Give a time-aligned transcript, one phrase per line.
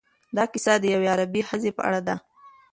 [0.37, 2.15] دا کيسه د یوې غریبې ښځې په اړه ده.